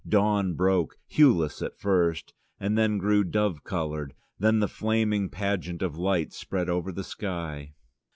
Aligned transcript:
Dawn 0.09 0.55
broke, 0.55 0.97
hueless 1.09 1.61
at 1.61 1.77
first; 1.77 2.33
then 2.59 2.75
it 2.95 2.97
grew 2.97 3.23
dove 3.23 3.63
coloured, 3.63 4.15
then 4.39 4.59
the 4.59 4.67
flaming 4.67 5.29
pageant 5.29 5.83
of 5.83 5.95
light 5.95 6.33
spread 6.33 6.69
over 6.69 6.91
the 6.91 7.03
sky. 7.03 7.75